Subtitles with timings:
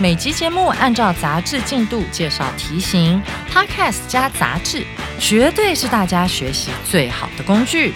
[0.00, 4.84] 每集节目按照杂志进度介绍题型，Podcast 加杂志，
[5.18, 7.92] 绝对是大家学习最好的工具。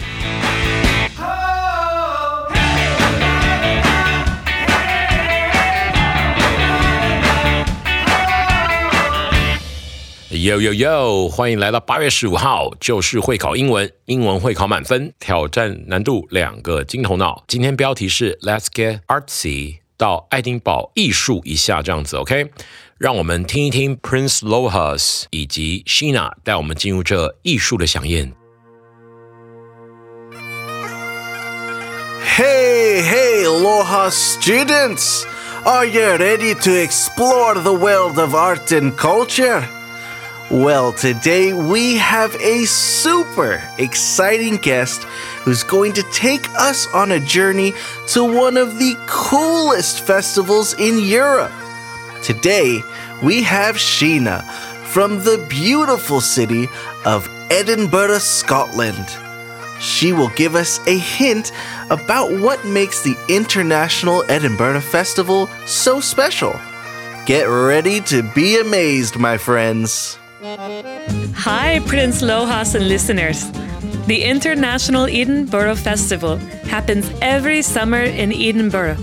[10.30, 11.28] Yo yo yo！
[11.28, 17.42] 欢迎来到八月十五号，就是会考英文，英文会考满分，挑战难度两个金头脑。
[17.48, 22.51] 今天标题是 Let's get artsy，到爱丁堡艺术一下这样子，OK？
[22.97, 28.33] 让我们听一听 Prince Lohas 以及 Sheena 带我们进入这艺术的飨宴。
[32.37, 35.25] Hey, hey, Aloha students!
[35.63, 39.63] Are you ready to explore the world of art and culture?
[40.50, 45.02] Well, today we have a super exciting guest
[45.42, 47.72] who's going to take us on a journey
[48.10, 51.50] to one of the coolest festivals in Europe.
[52.22, 52.80] Today,
[53.24, 54.48] we have Sheena
[54.84, 56.68] from the beautiful city
[57.04, 59.08] of Edinburgh, Scotland.
[59.80, 61.50] She will give us a hint
[61.90, 66.54] about what makes the International Edinburgh Festival so special.
[67.26, 70.20] Get ready to be amazed, my friends.
[71.46, 73.48] Hi, Prince Lohas and listeners.
[74.08, 78.96] The International Edinburgh Festival happens every summer in Edinburgh.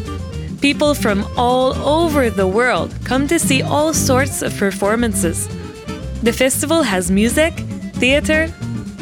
[0.60, 5.48] People from all over the world come to see all sorts of performances.
[6.22, 7.53] The festival has music,
[7.94, 8.52] theater,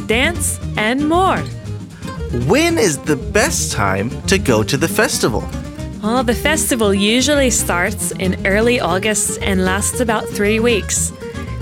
[0.06, 1.40] dance, and more.
[2.46, 5.44] When is the best time to go to the festival?
[6.04, 11.12] Oh, the festival usually starts in early August and lasts about three weeks.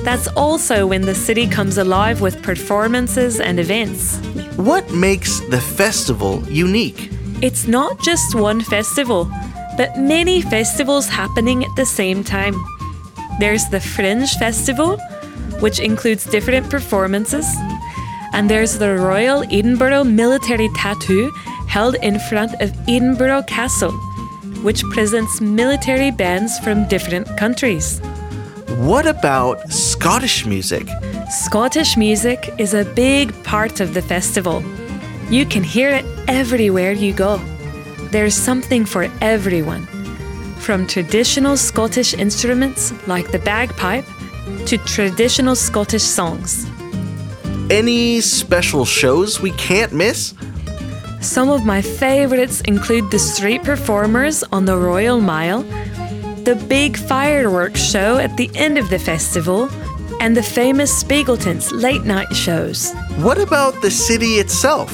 [0.10, 4.18] That's also when the city comes alive with performances and events.
[4.58, 7.12] What makes the festival unique?
[7.44, 9.26] It's not just one festival,
[9.78, 12.56] but many festivals happening at the same time.
[13.40, 14.98] There's the Fringe Festival,
[15.60, 17.46] which includes different performances,
[18.34, 21.30] and there's the Royal Edinburgh Military Tattoo
[21.68, 23.94] held in front of Edinburgh Castle,
[24.64, 28.02] which presents military bands from different countries.
[28.78, 30.88] What about Scottish music?
[31.32, 34.64] Scottish music is a big part of the festival.
[35.30, 37.42] You can hear it everywhere you go.
[38.12, 39.88] There's something for everyone.
[40.60, 44.06] From traditional Scottish instruments like the bagpipe
[44.68, 46.68] to traditional Scottish songs.
[47.72, 50.36] Any special shows we can't miss?
[51.22, 55.66] Some of my favorites include the street performers on the Royal Mile,
[56.50, 59.70] the big fireworks show at the end of the festival,
[60.20, 62.92] and the famous Spiegeltons late night shows.
[63.18, 64.90] What about the city itself?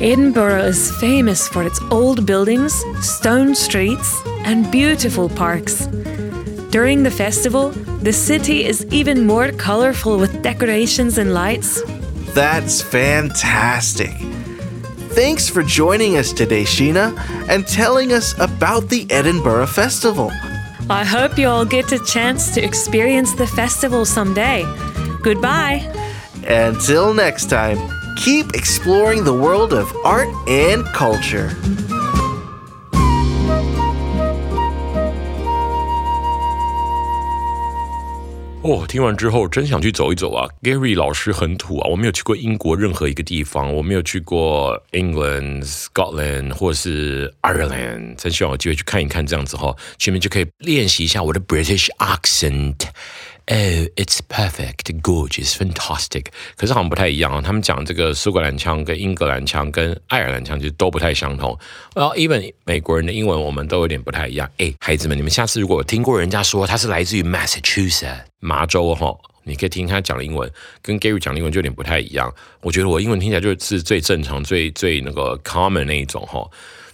[0.00, 5.86] Edinburgh is famous for its old buildings, stone streets, and beautiful parks.
[6.74, 7.68] During the festival,
[8.02, 11.82] the city is even more colorful with decorations and lights.
[12.34, 14.10] That's fantastic.
[15.14, 17.16] Thanks for joining us today, Sheena,
[17.48, 20.32] and telling us about the Edinburgh Festival.
[20.88, 24.64] I hope you all get a chance to experience the festival someday.
[25.20, 25.92] Goodbye.
[26.46, 27.76] Until next time,
[28.16, 31.48] keep exploring the world of art and culture.
[38.66, 52.74] 哦，听完之后真想去走一走啊！Gary 老师很土啊，我没有去过英国任何一个地方，我没有去过 England、Scotland 或是 Ireland，真希望有机会去看一看，这样子哈，前面就可以练习一下我的 British accent。
[53.48, 56.24] Oh, it's perfect, gorgeous, fantastic。
[56.56, 61.56] 可是好像不太一样啊，他们讲这个苏格兰腔、跟英格兰腔、跟爱尔兰腔其实都不太相同。
[61.94, 64.50] 然后，even 美国人的英文我们都有点不太一样。
[64.58, 70.50] 哎，孩子们，你们下次如果听过人家说他是来自于 Massachusetts 麻州哈，你可以听他讲英文，
[70.82, 72.34] 跟 Gary 讲英文就有点不太一样。
[72.62, 76.44] 我觉得我英文听起来就是最正常、最最那个 common 那一种哈。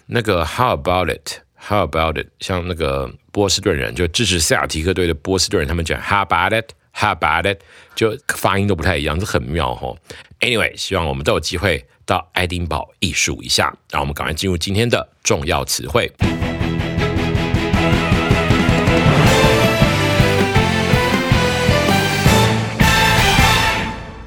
[0.04, 1.38] 那个 How about it?
[1.54, 2.26] How about it？
[2.40, 7.58] 像那个波士顿人就支持塞尔提克队的波士顿人，他们讲 how about it，how about it
[7.94, 9.96] 就发音都不太一样，这很妙哦
[10.40, 16.12] ，anyway 希望我们都有机会到爱丁堡一数一下，让我们赶快进入今天的重要词汇。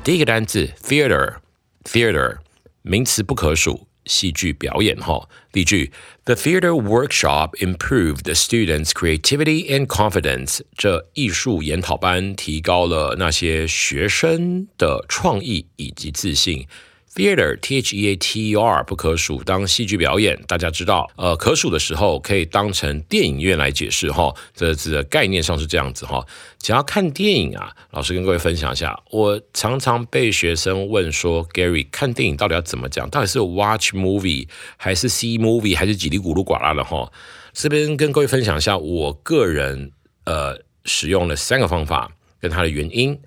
[0.04, 2.38] 第一个单词 theater，theater
[2.82, 3.85] 名词不可数。
[4.06, 5.28] 戏剧表演哈。
[5.52, 5.92] 例句
[6.26, 10.62] ：The theater workshop improved the students' creativity and confidence。
[10.78, 16.68] 这艺术研讨班提高了那些学生的创意以及自信。
[17.16, 20.38] Theater, T H E A T E R，不可数当戏剧表演。
[20.48, 24.36] 大家知道，呃，可数的时候可以当成电影院来解释哈。
[24.54, 26.26] 这字的概念上是这样子哈。
[26.60, 29.02] 想要看电影啊，老师跟各位分享一下。
[29.12, 33.10] 我常常被学生问说，Gary，看电影到底要怎么讲？
[33.10, 37.10] 到底是 watch movie 还是 see movie 还是叽里咕噜呱啦的哈？
[37.54, 39.94] 这边跟各位分享一下，我个人
[40.26, 43.18] 呃使用了三个方法跟它的原因。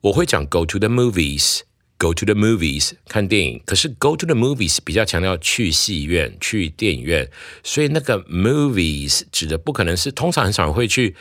[0.00, 1.60] 我会讲 go to the movies。
[1.99, 7.31] Go to the movies 看电影，可是 Go to the movies 比较强调去戏院、去电影院，
[7.63, 11.15] 所以那个 movies 指的不可能是通常很少人会去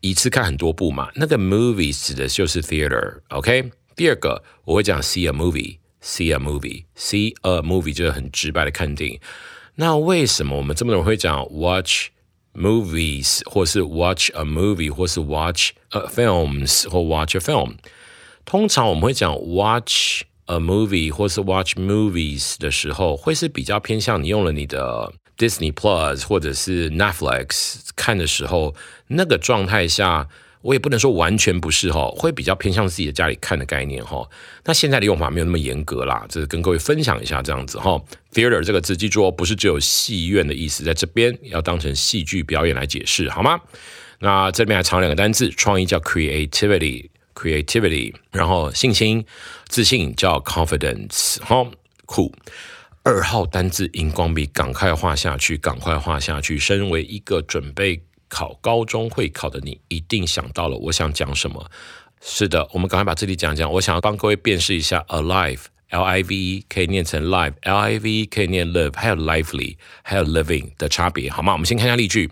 [0.00, 1.10] 一次看很多部嘛。
[1.16, 3.70] 那个 movies 指的就是 theater，OK？
[3.94, 9.20] 第二个我会讲 see a movie，see a movie，see a movie 就是很直白的看电影。
[9.74, 12.08] 那为什么我们这么多人会讲 watch
[12.54, 17.74] movies，或是 watch a movie，或是 watch a films，或 watch a film？
[18.45, 28.75] 通常我们会讲 watch a movie 或是 watch movies 的时候，会是比较偏向你用了你的 Disney Plus 或者是 Netflix 看的时候，
[29.07, 30.29] 那个状态下，
[30.61, 34.29] 我也不能说完全不是哈，会比较偏向自己的家里看的概念哈。
[34.63, 37.99] 那现在的用法没有那么严格啦，这是跟各位分享一下这样子哈。
[38.31, 43.59] Theater 这个字记住哦，不是只有戏院的意思，在这边要当成戏剧表演来解释好吗？
[44.19, 47.09] 那这边还藏两个单字，创意叫 creativity。
[47.35, 49.23] creativity，然后信心、
[49.67, 51.69] 自信叫 confidence，好
[52.05, 52.33] 酷。
[53.03, 56.57] 二号单字荧光笔，赶快画下去，赶快画下去。
[56.57, 61.69] 身为一个准备考高中会考的你，一定想到了我想讲什么。
[62.19, 63.71] 是的，我们赶快把这里讲讲。
[63.73, 71.53] 我想要帮各位辨识一下，alive，l i v e 可以念成 live，l i v e 可以念 live，还有 lively，还有 living 的差别，好吗？
[71.53, 72.31] 我们先看一下例句。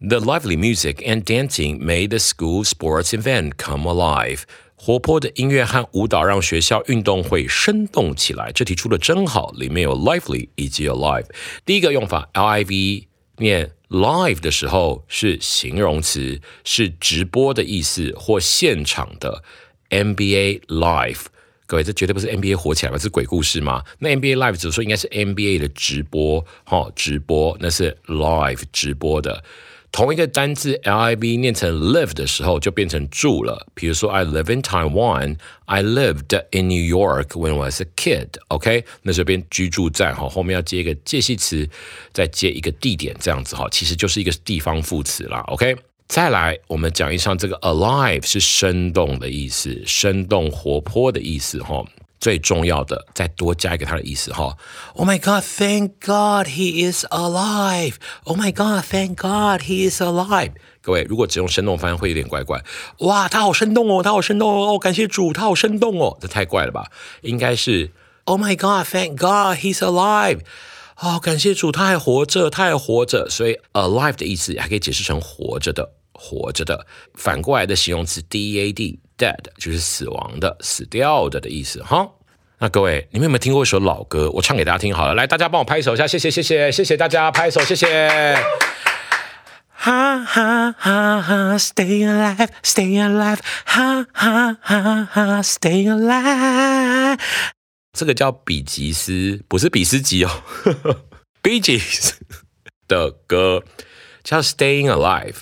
[0.00, 4.42] The lively music and dancing made the school sports event come alive.
[4.76, 8.52] 活泼的音乐和舞蹈让学校运动会生动起来。
[8.52, 11.24] 这题出的真好，里面有 lively 以及 alive。
[11.64, 13.04] 第一个用法 live
[13.38, 19.42] 念 live 的时候是形容词，是直播的意思或现场的
[19.88, 21.22] NBA live。
[21.66, 22.98] 各位，这绝对不是 NBA 火起来吧？
[22.98, 23.82] 是鬼故事吗？
[24.00, 29.42] 那 NBA live 只说应该是 NBA 的直播，哈，直播那是 live 直播的。
[29.91, 33.67] 同一个单字 L I V 念成 live 的时候，就变成住了。
[33.73, 38.27] 比如说，I live in Taiwan，I lived in New York when I was a kid。
[38.49, 41.67] OK，那这边居住在哈，后面要接一个介系词，
[42.13, 45.39] 再接一个地点，这样子哈，其实就是一个地方副词啦。
[45.47, 45.75] OK，
[46.07, 51.83] 再来，我们讲一下这个 alive 是生动的意思，生动活泼的意思哈。
[52.19, 54.57] 最重要的，再多加一个它的意思哈。
[54.93, 57.95] Oh my God, thank God he is alive.
[58.25, 60.51] Oh my God, thank God he is alive.
[60.81, 62.61] 各位，如果只用生动翻译会有点怪怪。
[62.99, 66.91] 哇，他好生动哦，他好生动哦，感谢主，他好生动哦，这太怪了吧？
[67.21, 67.91] 应该是
[68.25, 70.41] Oh my God, thank God he is alive.
[70.97, 73.29] 哦，感谢主，他还活着，他还活着。
[73.29, 76.85] 所以 alive 的意思还可以解释成活着的，活着的。
[77.13, 78.97] 反过来的形容词 dead。
[79.19, 82.09] Dead 就是死亡的、死掉的的意思哈。
[82.61, 84.29] 那各位，你们有没有听过一首老歌？
[84.31, 85.15] 我唱给大家听好了。
[85.15, 88.37] 来，大家帮我拍手一下，谢谢谢谢谢谢大家拍手，谢谢。
[89.69, 97.17] 哈哈哈哈，Stay alive，Stay alive，哈哈哈哈，Stay alive。
[97.97, 100.43] 这个叫比吉斯，不是比斯吉哦，
[101.41, 102.15] 比吉斯
[102.89, 103.63] 的歌
[104.21, 105.37] 叫 Staying Alive。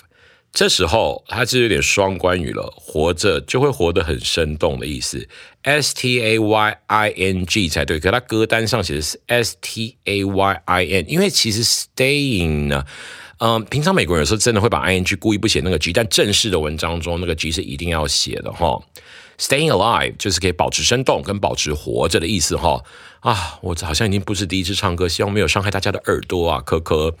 [0.58, 5.28] 这时候它是有点双关语了，活着就会活得很生动的意思
[5.62, 8.00] ，S T A Y I N G 才对。
[8.00, 12.84] 可它歌单上写的是 S T A Y I N，因为其实 staying 呢，
[13.38, 18.82] 嗯，平常美国人有时候真的会把 I N G 故意不写那个 G，但正式的文章中那个 G 是一定要写的哈。
[19.38, 22.82] Staying alive 就是可以保持生动跟保持活着的意思哈。
[23.20, 27.14] 啊，我好像已经不是第一次唱歌，希望没有伤害大家的耳朵啊，科科。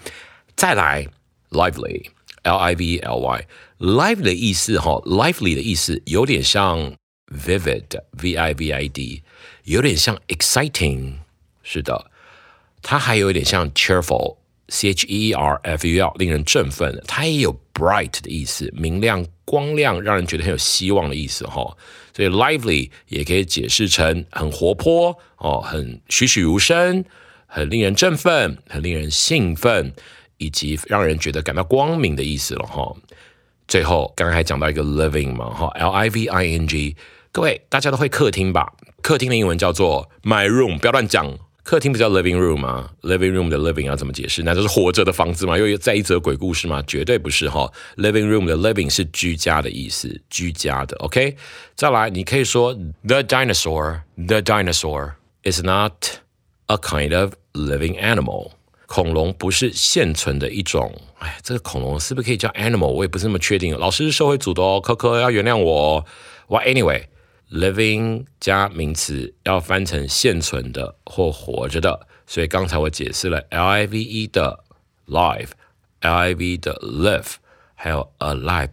[0.56, 1.06] 再来
[1.52, 2.06] ，lively。
[2.44, 6.94] LIVELY，LIVEL 的意思哈，lively 的意思有点像
[7.26, 9.22] vivid，V I V I D，
[9.64, 11.14] 有点像 exciting，
[11.62, 12.10] 是的，
[12.82, 17.02] 它还有一点像 cheerful，C H E E R F U L，令人振奋。
[17.06, 21.76] 它也有 bright 的意思，明亮、光亮，让人觉得很有希望的意思哈。
[22.14, 27.04] 所以 lively 也可以解释成很活泼哦，很栩栩如生，
[27.46, 29.92] 很令人振奋，很令人兴奋。
[30.38, 32.92] 以及让人觉得感到光明的意思了哈。
[33.68, 36.96] 最后刚刚还讲到一个 living 嘛哈，L I V I N G，
[37.30, 38.72] 各位大家都会客厅吧？
[39.02, 41.38] 客厅的英文叫做 my room，不要乱讲。
[41.62, 44.42] 客厅不叫 living room 吗？living room 的 living 要怎么解释？
[44.42, 45.58] 那就是活着的房子吗？
[45.58, 46.82] 又在一则鬼故事吗？
[46.86, 47.70] 绝对不是哈。
[47.96, 50.96] living room 的 living 是居家的意思，居家的。
[50.96, 51.36] OK，
[51.76, 52.72] 再来，你可以说
[53.06, 55.12] the dinosaur，the dinosaur
[55.44, 55.92] is not
[56.68, 58.52] a kind of living animal。
[58.88, 61.00] 恐龙不是现存的一种。
[61.20, 62.88] 哎，这个恐龙是不是可以叫 animal？
[62.88, 63.78] 我也不是那么确定。
[63.78, 66.04] 老师是社会组的哦，科科要原谅我。
[66.48, 67.04] Well anyway。
[67.50, 74.60] living 加名词要翻成现存的或活着的，所以刚才我解释了 live 的
[75.06, 77.36] live，live 的 live，
[77.74, 78.68] 还有 alive，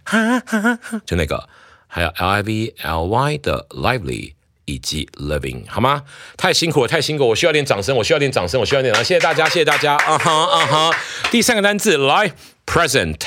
[1.05, 1.47] 就那个，
[1.87, 4.33] 还有 lively 的 lively
[4.65, 6.03] 以及 living，好吗？
[6.37, 10.97] 太辛苦了，太辛苦，我需要点掌声，我需要点掌声，我需要点掌声，谢谢大家，谢谢大家，啊哈啊哈。
[11.31, 12.33] 第三个单词来
[12.65, 13.21] present，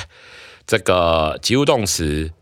[0.66, 2.32] 这个及物动词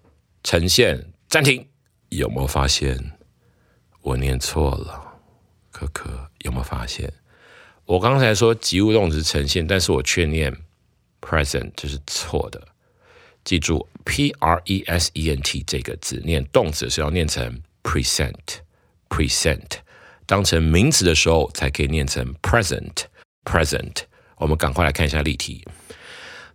[0.42, 1.68] 呈现，暂停。
[2.08, 3.12] 有没有发现
[4.00, 5.02] 我念错了？
[5.72, 7.12] 可可有没有发现
[7.84, 10.56] 我刚才说及物动词呈现，但是我却念
[11.20, 12.62] present，这是错的。
[13.44, 18.32] 记住 p r e s e n t 这个字念动词是要念成 present
[19.09, 19.79] present，present，
[20.25, 24.03] 当成名词的时候才可以念成 present，present。
[24.37, 25.65] 我们赶快来看一下例题。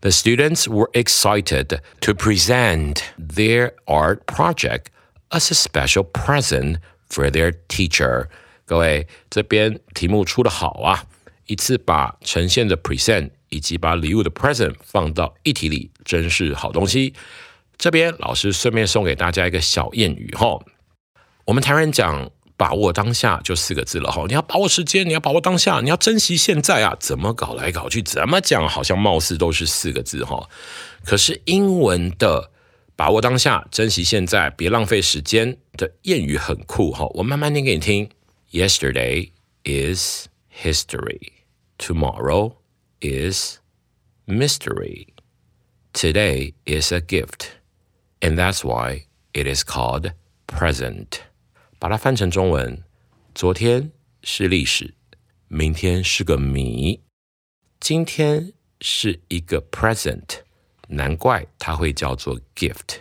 [0.00, 4.86] The students were excited to present their art project.
[5.30, 8.28] as a special present for their teacher。
[8.64, 11.04] 各位，这边题目出的好啊！
[11.46, 17.14] 一次把呈现的 present 以及把礼物的 present 放到一题里，真是好东西。
[17.78, 20.58] 这边老师顺便送给大家一个小谚语哈。
[21.44, 22.28] 我们台湾人讲
[22.61, 26.95] 把握当下就四个字了哈，你要把握时间，你要把握当下，你要珍惜现在啊！
[26.99, 30.47] 怎么搞来搞去，怎么讲，好像貌似都是四个字哈。
[31.03, 32.51] 可是英文的。
[32.93, 38.07] 把握当下，珍惜现在，别浪费时间的谚语很酷哈，我慢慢念给你听。
[38.51, 39.31] Yesterday
[39.63, 41.31] is history,
[41.79, 42.53] tomorrow
[42.99, 43.57] is
[44.27, 45.07] mystery,
[45.93, 47.47] today is a gift,
[48.19, 50.11] and that's why it is called
[50.45, 51.30] present。
[51.81, 52.83] 把它翻成中文，
[53.33, 54.93] 昨天是历史，
[55.47, 57.01] 明天是个谜，
[57.79, 60.41] 今天是一个 present。
[60.89, 62.99] 难怪它会叫做 gift。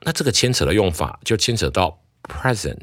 [0.00, 2.80] 那这个牵扯的用法就牵扯到 present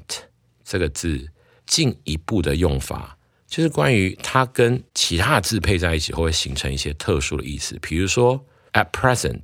[0.63, 1.31] 这个字
[1.65, 7.79] 进一步的用法，就是关于它跟其他字配在一起会形成一些特殊的意思。
[7.81, 9.41] 比如说 at present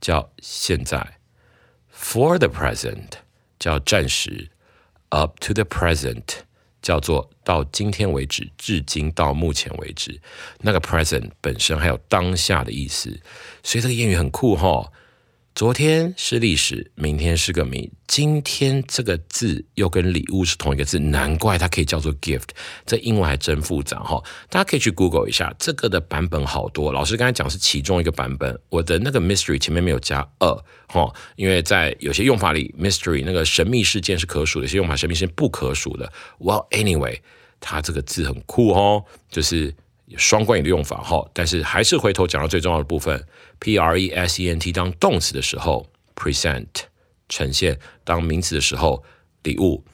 [0.00, 1.18] 叫现在
[1.92, 3.08] ，for the present
[3.58, 4.50] 叫暂时
[5.14, 6.44] ，up to the present。
[6.84, 10.20] 叫做到今天为止，至今到目前为止，
[10.60, 13.18] 那个 present 本身还有当下的意思，
[13.62, 14.92] 所以这个谚语很酷哈。
[15.54, 17.88] 昨天是历史，明天是个谜。
[18.08, 22.48] 今天这个字又跟礼物是同一个字，难怪它可以叫做 gift。
[22.84, 24.20] 这英文还真复杂哈，
[24.50, 26.90] 大家可以去 Google 一下，这个的版本好多。
[26.90, 36.12] 老师刚才讲是其中一个版本，我的那个 mystery 前面没有加 a 哈，因为在有些用法里，mystery 那个神秘事件是可数的，有些用法神秘事件不可数的。
[36.40, 37.20] Well anyway，
[37.60, 39.72] 它这个字很酷哦，就是。
[40.16, 43.26] 双关语的用法哈，但是还是回头讲到最重要的部分
[43.58, 46.66] ，p r e s e n t 当动词的时候，present
[47.28, 49.02] 呈现；当名词的时候，
[49.42, 49.84] 礼物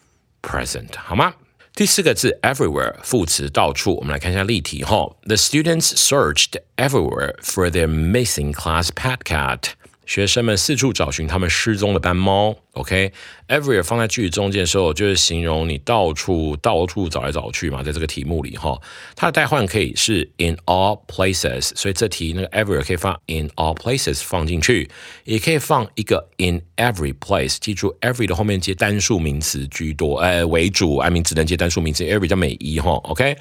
[0.43, 1.35] present 好吗？
[1.75, 5.17] 第四个字 everywhere 副词到处，我们来看一下例题哈。
[5.23, 9.71] The students searched everywhere for their missing class pet cat.
[10.10, 12.56] 学生们四处找寻他们失踪的斑猫。
[12.74, 17.82] OK，everywhere 放在句子中间的时候，就是形容你到处到处找来找去嘛。
[17.82, 18.80] 在这个题目里哈，
[19.16, 24.90] 它的代换可以是 in all places，所以这题那个 everywhere 可以放 in all places 放进去，
[25.24, 27.58] 也可以放一个 in every place。
[27.60, 32.92] 记住，every 的后面接单数名词居多，呃为主，爱名只能接单数名词，every 叫美一哈。
[33.06, 33.36] OK，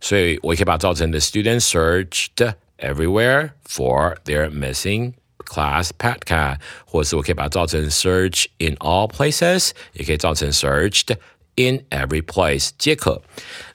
[0.00, 5.12] 所以我也可以把它造成 the students searched everywhere for their missing。
[5.50, 11.14] Class pet cat，或者是我可以把它造成 search in all places，也可以造成 searched
[11.54, 13.22] in every place，皆可。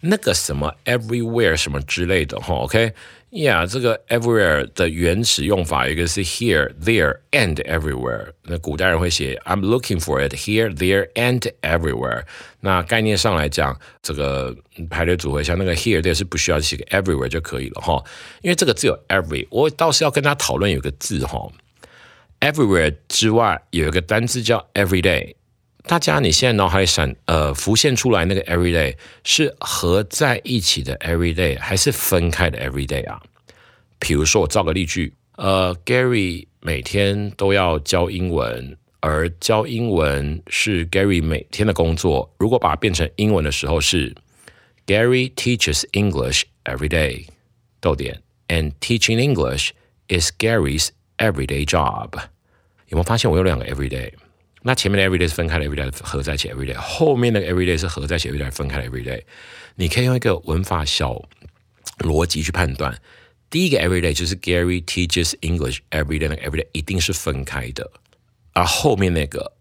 [0.02, 8.34] 那个什么 everywhere 什么之类的哈，OK，Yeah，这个 everywhere 的原始用法一个是 here、there and everywhere。
[8.44, 12.24] 那古代人会写 I'm looking for it here, there and everywhere。
[12.60, 14.56] 那概念上来讲，这个
[14.90, 18.04] 排列组合像那个 here、there 是不需要写个 everywhere 就可以了哈，
[18.42, 19.48] 因为这个字有 every。
[19.50, 21.50] 我倒是要跟他讨论有个字哈。
[22.41, 25.35] Everywhere 之外有一个单字叫 everyday，
[25.85, 33.21] 大家你现在脑海里闪呃浮现出来那个 everyday 是合在一起的 everyday 还是分开的 everyday 啊？
[33.99, 42.31] 比如说我造个例句，呃，Gary 每天都要教英文而教英文是 Gary 每天的工作。
[42.39, 44.15] 如果把它变成英文的时候是
[44.87, 47.27] Gary teaches English every day，
[47.81, 49.71] 逗点，and teaching English
[50.09, 52.10] is Gary's everyday job。
[52.88, 54.12] 有没有发现我有两个 every day？
[54.64, 59.04] 那前面的 every day 是分开的 every day 合在一起 every day，后面那个 every day 是合在一起 every day 分开的 every
[59.04, 59.24] day。
[59.76, 61.22] 你可以用一个文法小
[62.00, 63.02] 逻辑去判断。
[63.50, 67.92] 第一个 every day 就是 Gary teaches English every day，那个 every day 一定是分开的，
[68.54, 69.54] 而后面那个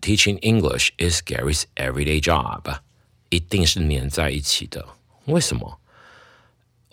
[0.00, 2.78] teaching English is Gary's everyday job，
[3.30, 4.86] 一定是连在一起的。
[5.24, 5.80] 为什么？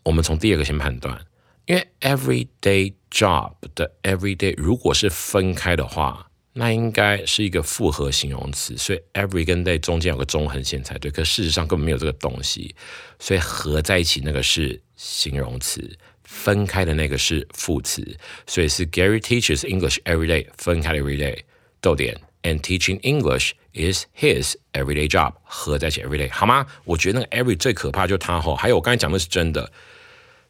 [0.03, 1.23] 我们从第二个先判断，
[1.66, 11.10] 因为 everyday job 的 everyday 如果是分开的话，那应该是一个复合形容词，所以 every 跟 day 中间有个中横线才对。
[11.10, 12.74] 可事实上根本没有这个东西，
[13.18, 15.98] 所以合在一起那个是形容词。
[16.22, 18.04] 分开的那个是副词，
[18.48, 21.38] 所以是 Gary teaches English every day，分开的 every day，
[21.80, 26.66] 逗点，and teaching English is his everyday job，合在一起 every day，好吗？
[26.84, 29.70] 我觉得那个 every 最可怕就是它吼，还有我刚才讲的是真的，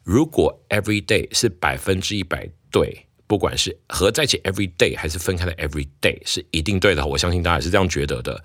[0.07, 8.41] 如果 every day 是百分之一百对，不管是合在一起 every day 还是分开的 every day，是一定对的，我相信大家也是这样觉得的。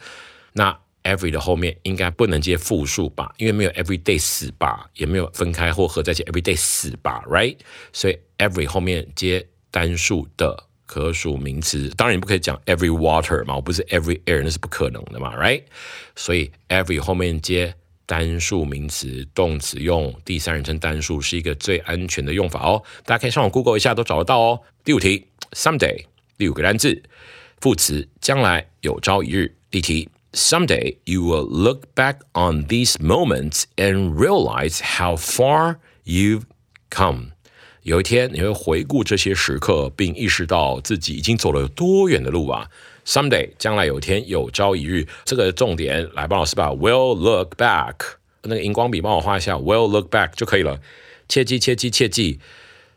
[0.52, 7.56] 那 every 的后面应该不能接复数吧，因为没有 every day 死吧，也没有分开或合在一起 every day 死吧，right？
[7.92, 15.62] 所以 every 后面接单数的可数名词，当然你不可以讲 every water 嘛，我不是 every air，那是不可能的嘛，right？
[16.16, 17.72] 所以 every 后面接
[18.12, 24.60] 单数名词，动词用第三人称单数是一个最安全的用法哦，大家可以上网 Google 一下都找得到哦。
[24.84, 26.04] 第五题，someday，
[26.36, 27.02] 第五个单字，
[27.58, 29.56] 副词，将来，有朝一日。
[29.70, 30.10] 例题。
[30.34, 36.42] Someday you will look back on these moments and realize how far you've
[36.90, 37.32] come.
[37.82, 42.68] 有一天你会回顾这些时刻，并意识到自己已经走了多远的路啊
[43.04, 47.94] ！Someday，将来有一天，有朝一日，这个重点来帮老师把 will look back
[48.42, 50.80] 那个荧光笔帮我画一下，will look back 就可以了。
[51.28, 52.38] 切记，切记，切记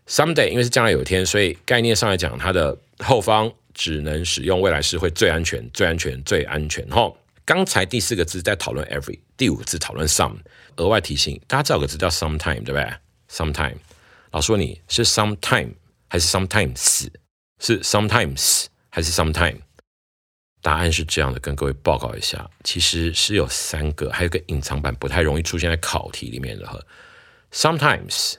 [0.08, 6.88] ！Someday，因为是将来有一天，所以概念上来讲，它的后方只能使用未来时会最安全、最安全、最安全。
[6.90, 7.18] 吼。
[7.48, 10.38] 刚才第四个字在讨论 every，第五个字讨论 some。
[10.78, 12.88] 额外提醒，大家知道个字叫 sometime，对不对
[13.32, 13.76] ？sometime，
[14.36, 15.74] 老师问你是 sometime
[16.10, 17.08] 还是 sometimes？
[17.58, 19.62] 是 sometimes 还是 sometime？
[20.62, 26.78] 答案是这样的，跟各位报告一下，其实是有三个，还有个隐藏版不太容易出现在考题里面的哈。
[27.54, 28.34] sometimes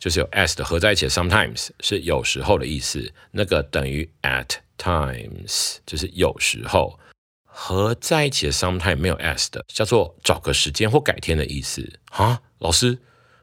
[0.00, 6.98] 就是有 s 的合在一起的，sometimes 是有时候的意思，那个等于 at times 就是有时候。
[7.44, 12.42] 合在一起的 sometime 没有 s 的，叫做找个时间或改天的意思啊。
[12.58, 12.98] 老师，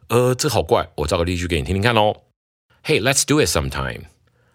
[0.08, 2.22] 呃，这好怪，我找个例句给你听听看哦。
[2.84, 4.04] Hey, let's do it sometime.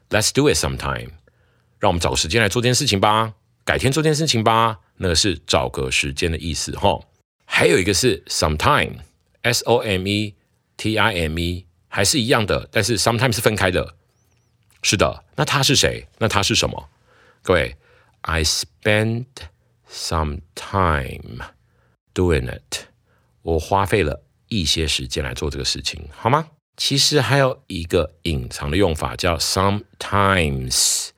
[0.08, 1.10] Let's do it sometime.
[1.78, 3.34] 让我们找个时间来做件事情吧，
[3.64, 4.78] 改天做件事情吧。
[4.98, 7.00] 那个是找个时间的意思哈。
[7.46, 10.34] 还有一个是 sometime，s o m e
[10.76, 13.96] t i m e，还是一样的，但是 sometime 是分开的。
[14.82, 16.06] 是的，那他是谁？
[16.18, 16.88] 那他是什么？
[17.42, 17.76] 各位。
[18.22, 19.24] I spent
[19.90, 21.42] some time
[22.12, 22.84] doing it。
[23.40, 26.46] 我花费了一些时间来做这个事情，好吗？
[26.76, 31.08] 其实还有一个隐藏的用法叫 sometimes，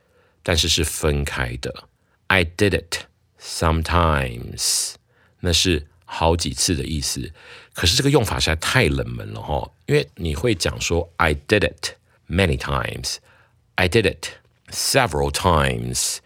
[0.42, 1.88] 但是是分开的。
[2.26, 3.06] I did it
[3.40, 4.94] sometimes，
[5.40, 7.32] 那是好几次的意思。
[7.74, 11.92] 可是这个用法实在太冷门了哈，因为你会讲说 I did it
[12.28, 14.26] many times，I did it
[14.70, 16.18] several times。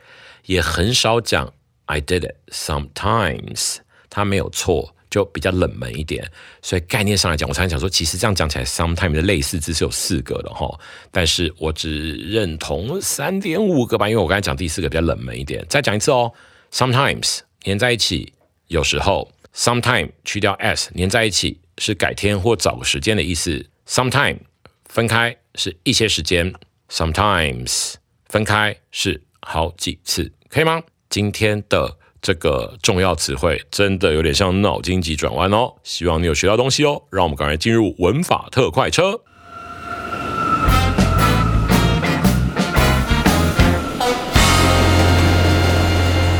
[0.47, 1.53] 也很少讲
[1.85, 3.77] I did it sometimes，
[4.09, 6.31] 它没有错，就比较冷门一点。
[6.61, 10.69] 所以概念上来讲，我常常讲说，其实这样讲起来，sometimes 的类似字是有四个的哈。
[11.11, 15.65] 但是我只认同三点五个吧，因为我刚才讲第四个比较冷门一点。
[15.69, 16.31] 再讲一次哦
[16.71, 18.33] ，sometimes 连在一起，
[18.69, 24.39] 有时候；sometime 去掉 s 连在一起是改天或找个时间的意思；sometime
[24.85, 26.53] 分开是一些时间
[26.91, 27.95] ；sometimes
[28.29, 30.31] 分开是好几次。
[30.49, 30.83] 可以吗？
[31.09, 31.97] 今天的
[32.27, 37.01] 这个重要词汇真的有点像脑筋急转弯哦，希望你有学到东西哦。
[37.09, 39.13] 让我们赶快进入文法特快车。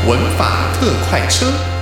[0.05, 1.76] 文法特快车。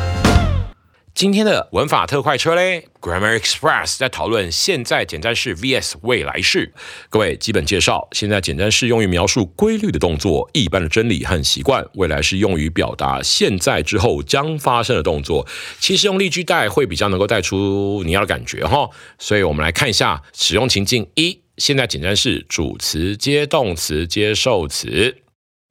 [1.16, 6.74] 今天的文法特快车嘞，Grammar Express 在讨论现在简单式 vs 未来式。
[7.10, 15.48] 各位基本介绍：现在简单式用于描述规律的动作、一般的真理和习惯；未来式用于表达现在之后将发生的动作。
[15.80, 18.90] 其实用例句带会比较能够带出你要的感觉哈。
[19.18, 25.20] 所以我们来看一下使用情境一：现在简单式主词接动词接受词。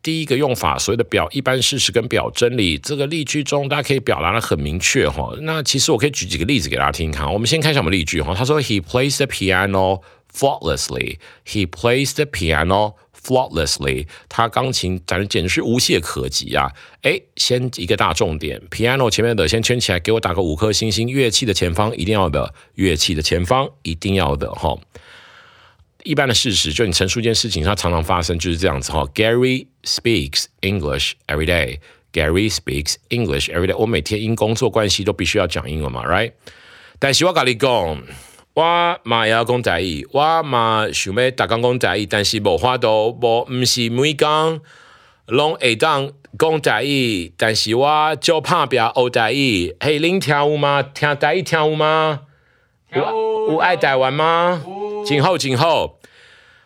[0.04, 5.34] 第一个用法，所谓的表一般事实跟表真理，这个例句中大家可以表达的很明确哈。
[5.40, 7.32] 那其实我可以举几个例子给大家听看。
[7.32, 8.34] 我们先看一下我们例句哈。
[8.34, 11.16] 他说：“He plays the piano flawlessly.
[11.46, 14.06] He plays the piano flawlessly.
[14.28, 16.70] 他钢琴简直简直是无懈可击啊！
[17.00, 21.08] 哎，先一个大重点，piano 前面的先圈起来，给我打个五颗星星。
[21.08, 24.76] 乐器的前方一定要的，乐器的前方一定要的哈。”
[26.04, 29.02] 一般的事实，就你陈述一件事情，它常常发生就是这样子哈。
[29.14, 31.78] Gary speaks English every day.
[32.12, 33.74] Gary speaks English every day.
[33.76, 36.32] 我每天因工作关系都必须要讲英文嘛，right？
[36.98, 38.02] 但是我跟你讲，
[38.52, 44.60] 我嘛要讲台语，我嘛想要打讲讲台语，但是无法度，无唔是每讲
[45.26, 49.74] 拢会当讲台语，但是我就怕别学台语。
[49.80, 50.82] 嘿，恁听有吗？
[50.82, 52.20] 听台语听有吗？
[52.94, 53.02] 有
[53.50, 54.62] 有爱台湾吗？
[55.05, 55.99] 今后今后。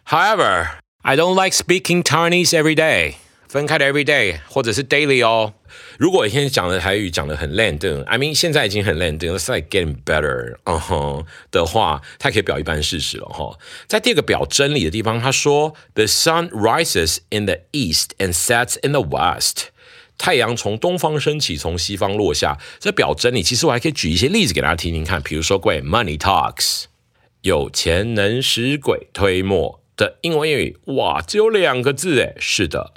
[0.05, 0.67] However,
[1.01, 3.15] I don't like speaking Chinese every day.
[3.47, 5.53] 分开的 every day 或者是 daily 哦。
[5.99, 13.57] 如果一天讲的台语讲的很烂的，I mean 现在已经很烂的，It's like getting better，嗯哼的话，它可以表一般事实了哈。
[13.87, 19.67] 在第二个表真理的地方，他说 The sun rises in the east and sets in the west。
[20.17, 22.57] 太阳从东方升起，从西方落下。
[22.79, 25.21] 这表真理，其实我还可以举一些例子给大家听听看。
[25.21, 26.85] 比如说，各位 Money talks，
[27.48, 29.82] 有钱能使鬼推磨。
[29.96, 32.92] 的英文谚语哇，只有两个字诶，是的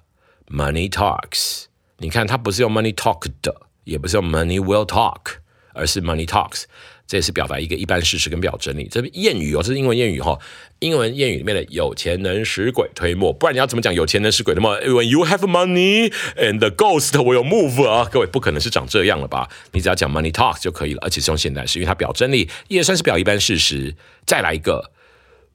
[0.47, 1.63] ，money talks。
[1.97, 5.37] 你看，它不是用 money talk 的，也不是用 money will talk，
[5.73, 6.65] 而是 money talks。
[7.11, 8.87] 这也是表达一个一般事实跟表真理。
[8.89, 10.39] 这谚语哦，这是英文谚语哈。
[10.79, 19.49] 英文谚语里面的有钱能使鬼推磨，不然你要怎么讲有钱能使鬼推磨？When you have money and the ghost will move 啊，各位不可能是长这样了吧？
[19.73, 23.93] 你只要讲 money talk 就可以了，而且是用现代式，因为它表真理也算是表一般事实。
[24.25, 24.91] 再来一个。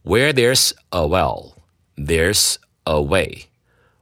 [0.05, 1.55] Where there's a well,
[1.97, 3.47] there's a way.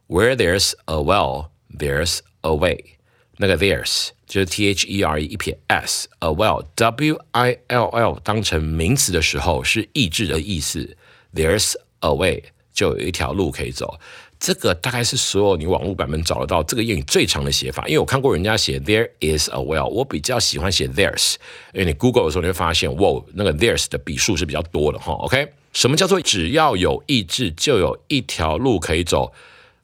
[0.07, 2.97] Where there's a well, there's a way.
[3.37, 7.89] 那个 there's 就是 t h e r e 一撇 s a well w i l
[7.89, 10.97] l 当成名词的时候是意志的意思。
[11.33, 13.99] There's a way 就有一条路可以走。
[14.39, 21.35] 这个大概是所有你网络版本找得到这个谚语最长的写法，因为我看过人家写 there is a well，我比较喜欢写 there's，
[21.73, 25.13] 因为你 Google 的时候你会发现，哇，那个 there's 的笔数是比较多的哈。
[25.13, 25.47] OK。
[25.73, 29.33] 什么叫做只要有意志就有一条路可以走？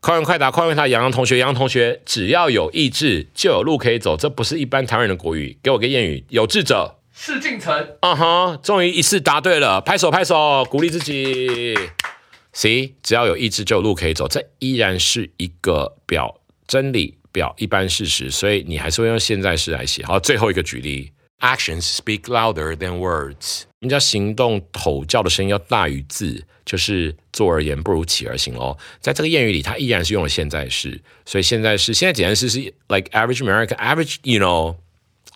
[0.01, 5.55] 快问快答，快问他杨洋同学，杨洋同学，只要有意志就有路可以走，这不是一般台湾人的国语。
[5.61, 7.87] 给我个谚语，有志者事竟成。
[7.99, 11.77] 啊哈，终于一次答对了，拍手拍手，鼓励自己。
[12.51, 20.03] C，只要有意志就有路可以走，这依然是一个表真理，表一般事实，所以你还是会用现在式来写。
[20.03, 21.11] 好，最后一个举例。
[21.41, 23.63] Actions speak louder than words。
[23.79, 28.77] 人家行动吼叫的声音要大于字，就是坐而言不如起而行哦。
[28.99, 34.75] 在这个谚语里，它依然是用了现在式，所以现在式现在简单式是 like average American average you know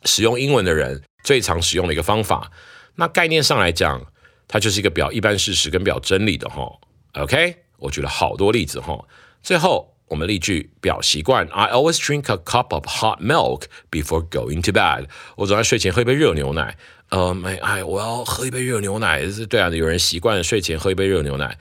[0.03, 2.51] 使用英文的人最常使用的一个方法。
[2.95, 4.05] 那概念上来讲，
[4.47, 6.71] 它就是一个表一般事实跟表真理的哈。
[7.13, 9.03] OK，我举了好多例子哈。
[9.41, 9.94] 最后。
[10.07, 15.07] 我们例句表习惯：I always drink a cup of hot milk before going to bed。
[15.35, 16.77] 我总在睡前喝一杯热牛奶。
[17.09, 19.27] 呃，没，哎，我要喝一杯热牛奶。
[19.29, 21.57] 是对啊，有人习惯睡前喝一杯热牛奶。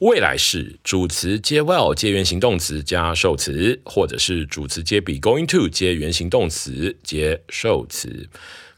[0.00, 8.28] 未来式主词接 will 接原形动词加受词，或者是主词接 be going to 接原形动词接受词。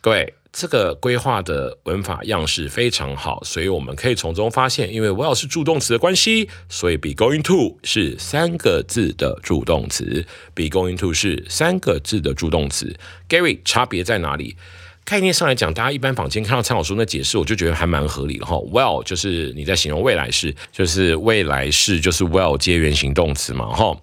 [0.00, 0.35] 各位。
[0.59, 10.27] 这个规划的文法样式非常好，所以我们可以从中发现，因为 will 是助动词的关系，所以 be going to 是三个字的助动词。
[10.57, 12.92] be going to 是三个字的助动词。
[13.29, 14.57] Gary 差别在哪里？
[15.05, 18.57] 概念上来讲，大家一般坊间看到参考书那解释，我就觉得还蛮合理的哈。
[18.57, 23.97] Well 就是你在形容未来式，就是未来式就是 will 接原形动词嘛哈。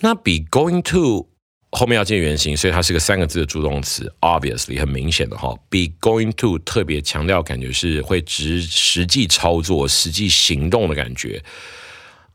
[0.00, 1.26] 那 be going to
[1.76, 5.52] 后面要接原形，所以它是个三个字的助动词，obviously 很明显的哈。
[5.68, 11.42] be going to 特别强调感觉是会实实际操作、实际行动的感觉。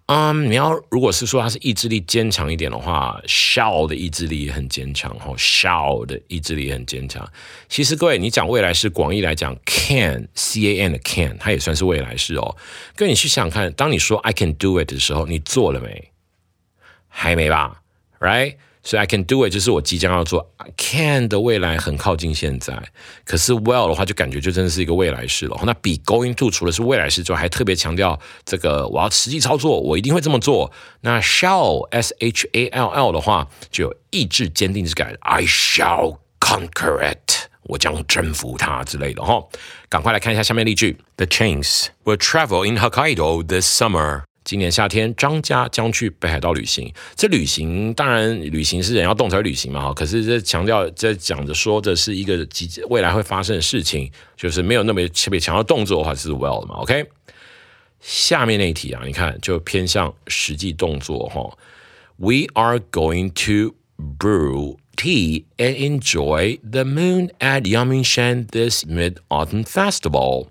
[0.08, 7.32] 嗯，你要如果是说它是意志力坚强一点的话，shall 的意志力也很坚强哈，shall 的意志力也很坚强。
[7.69, 12.58] 其实各位，你讲未来式广义来讲，can c a n 的 can 它也算是未来式哦。
[12.95, 16.12] 各位，你去想想看，当你说 I can do it 的时候，你做了没？
[17.08, 17.82] 还没吧
[18.19, 18.56] ？Right？
[18.81, 22.81] 所以 I can do it 就是我即将要做，can 的未来很靠近现在，
[23.25, 25.59] 可是 will 的话就感觉就真的是一个未来式了。
[25.65, 30.71] 那 be going to 除了是未来式之外，还特别强调这个我要实际操作，我一定会这么做。
[31.01, 39.43] 那 shall s h a l l 的话就有意志坚定之感，I shall conquer it，我将征服它之类的哈。
[39.89, 44.28] 赶快来看一下下面例句：The chains will travel in Hokkaido this summer。
[44.49, 46.91] 今年夏天张家将去北海道旅行。
[47.15, 57.05] 这旅行当然旅行是人要动才会旅行嘛哈，可是这强调在讲着说的是一个即未来会发生的事情，就是没有那么特别强调动作的话是 well 嘛，OK。
[57.99, 61.55] 下面那一题啊，你看就偏向实际动作哈。
[62.15, 63.75] We are going to
[64.17, 70.47] brew tea and enjoy the moon at Yangmingshan this Mid-Autumn Festival.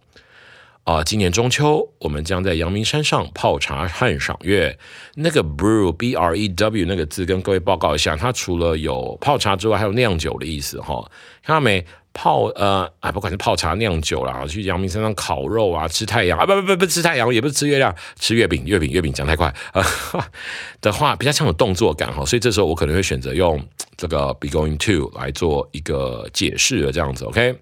[0.88, 4.78] 啊，今年中秋，我们将在阳明山上泡茶和赏月。
[5.16, 11.06] 那个 brew b r e w 那个字，跟各位报告一下，它除了有泡茶之外，还有酿酒的意思哈。
[11.44, 11.84] 看到没？
[12.14, 19.84] 泡呃啊，不管是泡茶、酿酒啦，去阳明山上烤肉啊，吃太阳啊，不不不不吃太阳，也不是吃月亮，吃月饼，月饼月饼讲太快啊
[20.80, 22.24] 的话，比较像有动作感哈。
[22.24, 23.62] 所以这时候我可能会选择用
[23.98, 27.54] 这个 be going to 来做一个解释的这样子，OK。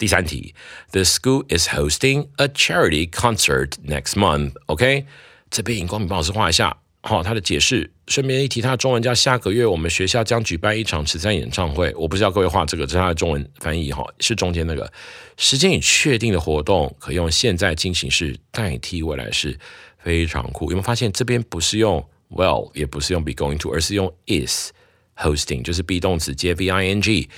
[0.00, 0.54] 第三题
[0.92, 4.52] ，The school is hosting a charity concert next month。
[4.64, 5.04] OK，
[5.50, 7.92] 这边荧光笔帮老师画一下，好，它的解释。
[8.08, 11.94] 顺便一提，它的中文叫下个月我们学校将举办一场慈善演唱会。
[11.98, 14.90] 我不知道各位画这个，这是它的中文翻译哈，是中间那个
[15.36, 19.58] 时间已确定的活动，可用现在进行式代替未来式，
[20.02, 20.70] 非常酷。
[20.70, 24.70] 有没有发现这边不是用 will，也不是用 be going to，而是用 is
[25.14, 27.28] hosting，就是 be 动词接 v i n g。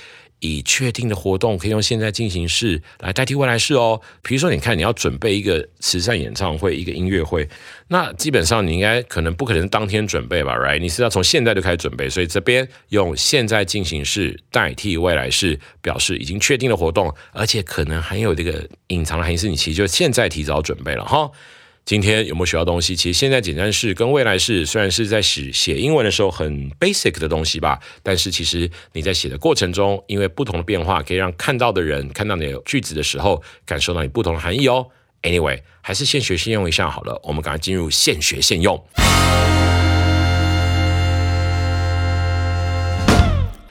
[0.43, 3.99] 已确定的活动可以用现在进行式来代替未来式哦。
[4.21, 7.47] 比如说，你看你要准备一个慈善演唱会、一个音乐会，
[7.87, 10.79] 那基本上你应该可能不可能当天准备吧，right？
[10.79, 21.31] 你是要从现在就开始准备，所以这边用现在进行式代替未来式，表示已经确定的活动，而且可能还有这个隐藏的含义是你其实就现在提早准备了哈。
[21.85, 22.95] 今天有没有学到东西？
[22.95, 34.87] 其实现在简单式跟未来式虽然是在写写英文的时候很 basic 的东西吧，但是其实你在写的过程中，因为不同的变化，可以让看到的人看到你的句子的时候，感受到你不同的含义哦。
[35.23, 37.19] Anyway，还是现学现用一下好了。
[37.23, 38.81] 我们赶快进入现学现用。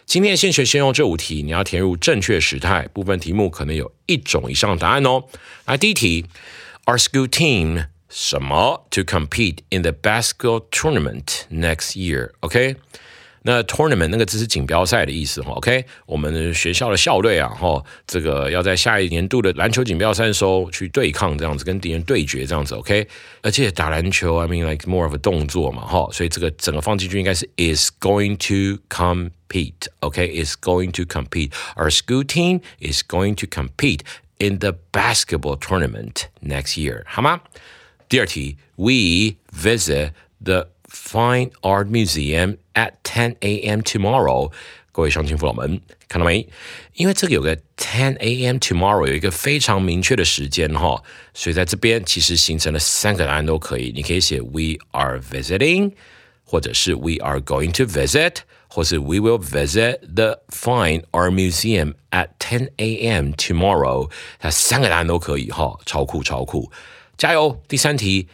[0.04, 2.86] 今天现学现用这五题，你要填入正确时态。
[2.92, 5.24] 部分题目可能有一种以上答案哦。
[5.64, 6.26] 来，第一题
[6.84, 7.91] ，Our school team。
[8.11, 12.31] 什么 to compete in the basketball tournament next year?
[12.39, 12.75] OK，
[13.43, 15.51] 那 tournament 那个字是锦标赛的意思哈。
[15.53, 22.75] OK，我们学校的校队啊，哈，这个要在下一年度的篮球锦标赛的时候去对抗，这样子跟敌人对决这样子。
[22.75, 23.07] OK，
[23.41, 31.51] 而且打篮球，I mean like more of a 动作嘛，哈，所以这个整个放进去应该是 is going to compete。OK，is going to compete.
[31.75, 34.01] Our school team is going to compete
[34.39, 37.41] in the basketball tournament next year，好吗？
[38.11, 40.11] 第二题，We visit
[40.43, 43.81] the Fine Art Museum at 10 a.m.
[43.81, 44.51] tomorrow。
[44.91, 46.47] 各位乡亲父老们，看到没？
[46.93, 48.57] 因为这个有个10 a.m.
[48.57, 53.91] tomorrow，有一个非常明确的时间哈，所以在这边其实形成了三个答案都可以。
[53.93, 55.91] 你可以写 We are visiting，
[56.43, 58.37] 或者是 We are going to visit，
[58.69, 63.33] 或是 We will visit the Fine Art Museum at 10 a.m.
[63.33, 64.09] tomorrow。
[64.39, 66.71] 它三个答案都可以哈，超酷超酷。
[67.16, 67.60] 加油！
[67.68, 68.28] 第三题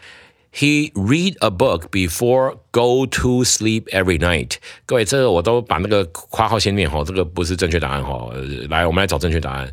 [0.55, 4.57] ，He read a book before go to sleep every night。
[4.87, 8.31] 各位，这个我都把那个括号先念好，这个不是正确答案哈。
[8.69, 9.73] 来，我们来找正确答案。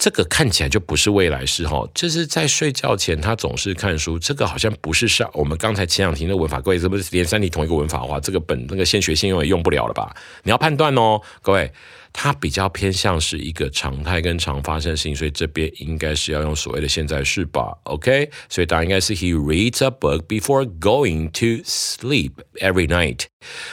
[0.00, 4.18] 这个看起来就不是未来式哈，就是在睡觉前他总是看书。
[4.18, 6.58] 这个好像不是上我们刚才前两题的文法。
[6.58, 10.16] 各位，是不是连三题同一个文法的话，这个本那个现学现用也用不了了吧？
[10.42, 11.70] 你要判断哦，各位。
[12.12, 18.28] 它比较偏向是一个常态跟常发生性，所以这边应该是要用所谓的现在式吧，OK？
[18.48, 23.26] 所以答案应该是 He reads a book before going to sleep every night。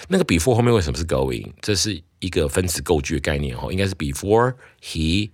[0.07, 1.51] 那个 before 后面为什么是 going？
[1.63, 5.31] 这是一个分词构句的概念哈，应该是 before he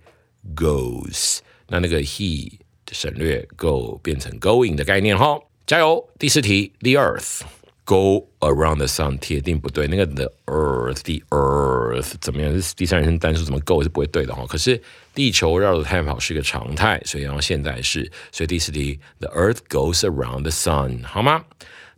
[0.55, 1.39] goes。
[1.67, 2.51] 那那个 he
[2.91, 6.09] 省略 go 变成 going 的概念哈，加油！
[6.17, 9.87] 第四题，The Earth。Go around the sun，铁定不对。
[9.87, 12.61] 那个 the earth，the earth 怎么样？
[12.61, 14.45] 是第三人称单数，怎么 go 是不会对的哈。
[14.45, 14.79] 可是
[15.15, 18.11] 地球绕着太阳跑是一个常态，所以要现在是。
[18.31, 21.45] 所以第四题，the earth goes around the sun，好吗？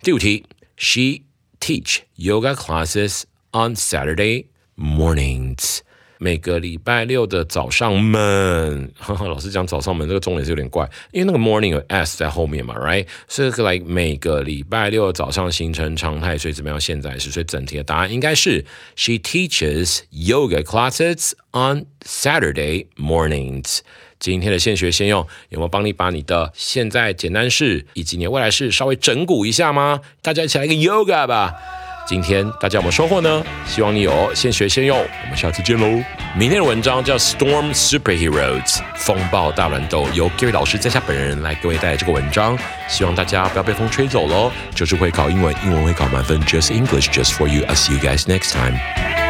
[0.01, 0.45] 第五题，
[0.77, 1.23] She
[1.59, 4.45] teach yoga classes on Saturday
[4.77, 5.79] mornings。
[6.18, 13.06] 每个礼拜六的早上们， 老师讲早上们这个重点是有点怪，因为那个 morning 有 s 在后面嘛，right？
[13.28, 16.80] 所以 like 每个礼拜六早上形成常态，所以怎么样？
[16.80, 23.80] 现在是，所以整体的答案应该是 She teaches yoga classes on Saturday mornings。
[24.18, 30.00] 今天的现学现用有没有帮你把你的现在简单式以及你的未来式稍微整蛊一下吗？
[30.22, 31.54] 大家一起来一个 yoga 吧！
[32.06, 33.44] 今天大家有没有收获呢？
[33.66, 34.96] 希望你有，先学先用。
[34.96, 36.02] 我们下次见喽！
[36.36, 38.62] 明天的文章叫《Storm Superheroes》
[38.94, 42.56] 风暴大乱斗，由 Gary 老师在下本人来各位带来这个文章。
[42.88, 44.52] 希望大家不要被风吹走喽。
[44.72, 46.40] 就是会考英文，英文会考满分。
[46.42, 47.66] Just English, just for you.
[47.66, 49.25] I'll see you guys next time.